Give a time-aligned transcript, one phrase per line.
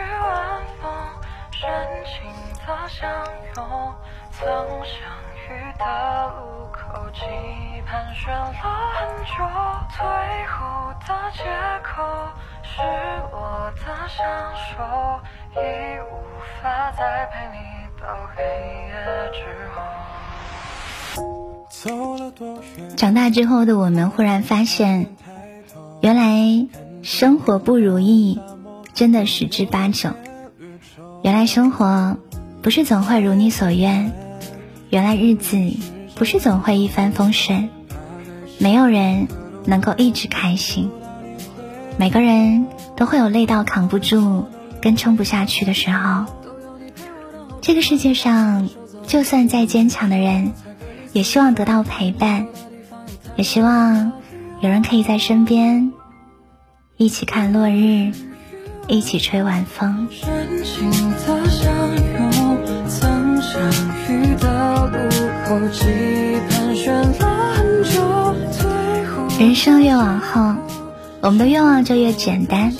[0.00, 0.90] 晚风，
[1.50, 1.60] 深
[2.04, 2.16] 情
[2.66, 3.00] 的相
[3.56, 3.58] 拥。
[4.32, 4.46] 曾
[4.84, 4.96] 相
[5.48, 5.48] 遇
[5.78, 5.84] 的
[6.38, 6.40] 路
[6.72, 7.18] 口，期
[7.86, 9.32] 盼选了很久。
[9.90, 10.00] 最
[10.46, 10.56] 后
[11.06, 11.42] 的借
[11.82, 11.90] 口
[12.62, 12.70] 是
[13.32, 13.36] 我
[13.76, 14.16] 的享
[14.70, 14.72] 受，
[15.60, 15.62] 已
[16.00, 16.02] 无
[16.62, 16.62] 法
[16.92, 17.56] 再陪你
[18.00, 18.02] 到
[18.34, 18.42] 黑
[18.88, 18.92] 夜
[19.32, 19.38] 之
[19.74, 19.76] 后。
[22.96, 25.14] 长大之后的我们忽然发现，
[26.00, 26.68] 原来
[27.02, 28.40] 生活不如意
[28.94, 30.10] 真的十之八九。
[31.22, 32.16] 原来生活
[32.62, 34.12] 不是总会如你所愿。
[34.90, 35.56] 原来日子
[36.14, 37.68] 不是总会一帆风顺，
[38.58, 39.28] 没有人
[39.64, 40.90] 能够一直开心。
[41.96, 44.46] 每个人都会有累到扛不住、
[44.80, 46.24] 跟撑不下去的时候。
[47.60, 48.68] 这个世界上，
[49.06, 50.52] 就算再坚强的人，
[51.12, 52.48] 也希望得到陪伴，
[53.36, 54.12] 也希望
[54.60, 55.92] 有人可以在身边，
[56.96, 58.12] 一起看落日，
[58.90, 60.08] 一起吹晚风。
[69.38, 70.54] 人生越往后，
[71.20, 72.72] 我们的愿望就越简单，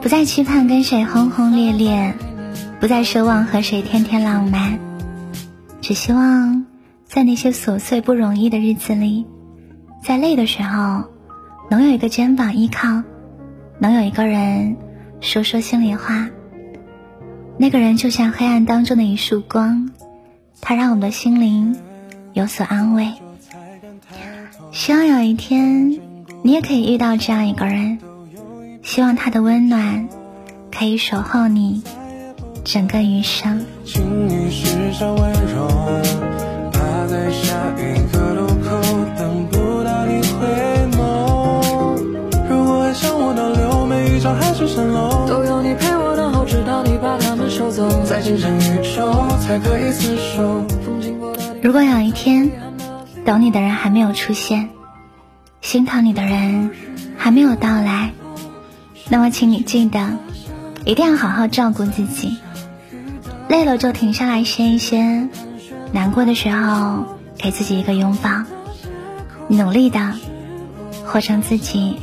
[0.00, 2.14] 不再期盼跟谁轰轰烈烈，
[2.80, 4.78] 不再奢望和谁天天浪漫，
[5.80, 6.64] 只希望
[7.06, 9.26] 在那些琐碎不容易的日子里，
[10.02, 11.04] 在累的时候，
[11.68, 13.02] 能有一个肩膀依靠，
[13.78, 14.76] 能有一个人
[15.20, 16.28] 说说心里话。
[17.56, 19.90] 那个人就像黑暗当中的一束光。
[20.60, 21.76] 他让我们的心灵
[22.32, 23.12] 有所安慰。
[24.72, 26.00] 希望有一天，
[26.42, 27.98] 你也可以遇到这样一个人。
[28.82, 30.08] 希望他的温暖
[30.72, 31.82] 可以守候你
[32.64, 33.64] 整个余生。
[34.98, 35.16] 都
[51.62, 52.50] 如果有一天，
[53.24, 54.70] 等你的人还没有出现，
[55.60, 56.72] 心疼你的人
[57.16, 58.10] 还没有到来，
[59.08, 60.10] 那么请你记得，
[60.84, 62.38] 一定要好好照顾自己。
[63.48, 65.28] 累了就停下来歇一歇，
[65.92, 67.04] 难过的时候
[67.36, 68.42] 给自己一个拥抱，
[69.46, 70.14] 努力的
[71.04, 71.94] 活成自己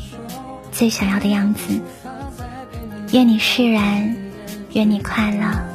[0.71, 1.81] 最想要的样子。
[3.11, 4.15] 愿你释然，
[4.75, 5.74] 愿你快乐。